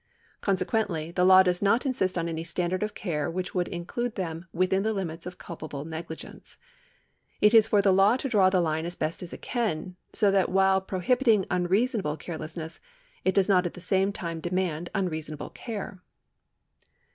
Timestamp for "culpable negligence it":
5.37-7.53